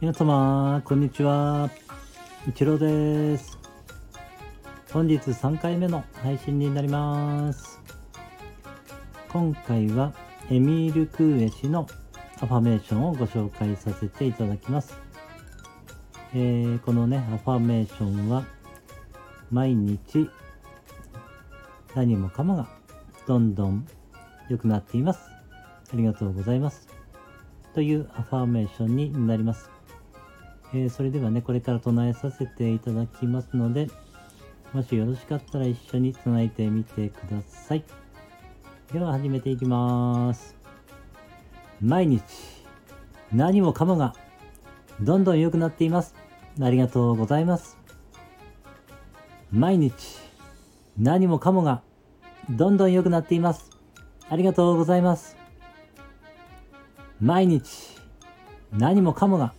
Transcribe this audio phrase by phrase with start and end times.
[0.00, 1.68] 皆様、こんにちは。
[2.46, 3.58] 一郎です。
[4.92, 7.80] 本日3回目の配信になります。
[9.28, 10.14] 今回は
[10.50, 11.88] エミール・クーエ氏の
[12.40, 14.96] アファメーションをご紹介させていただきます。
[16.32, 18.44] えー、このね、アファメーションは
[19.50, 20.30] 毎日
[21.96, 22.68] 何もかもが
[23.26, 23.84] どんどん
[24.48, 25.28] 良くなっています。
[25.92, 26.86] ありがとうございます。
[27.74, 29.77] というアファーメーションになります。
[30.74, 33.88] えー、それではね、これから唱えさせていただきますので、
[34.72, 37.84] もしよろしかったら一緒に唱えてみてください。
[38.92, 40.56] では始めていきます。
[41.80, 42.22] 毎日、
[43.32, 44.14] 何もかもが、
[45.00, 46.14] どんどん良くなっています。
[46.60, 47.78] ありがとうございます。
[49.50, 49.94] 毎日、
[50.98, 51.82] 何もかもが、
[52.50, 53.70] どんどん良くなっています。
[54.28, 55.36] ありがとうございます。
[57.20, 57.96] 毎日、
[58.72, 59.54] 何もかもが、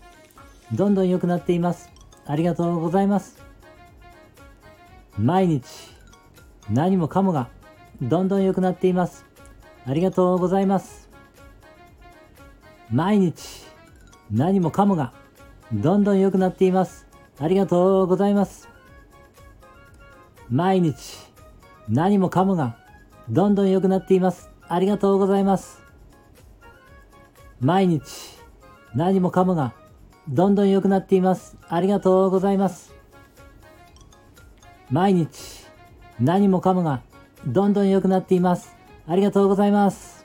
[0.73, 1.89] どんどん良くなっています。
[2.25, 3.44] ありがとうございます。
[5.17, 5.66] 毎日、
[6.70, 7.50] 何もかもが、
[8.02, 9.25] どんどん良くなっています。
[9.86, 11.09] ありがとうございます。
[12.92, 13.66] 毎日、
[14.31, 15.14] 何もかもが、
[15.73, 17.08] どんどん良くなっています。
[17.40, 18.70] ありがとうございます。
[20.50, 20.95] 毎日、
[21.88, 22.78] 何もかもが、
[23.30, 24.52] どんどん良くなっています。
[24.67, 25.81] ありがとうございます。
[27.59, 28.38] 毎日、
[28.94, 29.73] 何もかもが、
[30.30, 31.58] どんどん良くなっています。
[31.67, 32.94] ありがとうございます。
[34.91, 35.66] 毎日、
[36.19, 37.02] 何もかもが、
[37.47, 38.75] どんどん良くなっています。
[39.07, 40.19] ありがとうございます。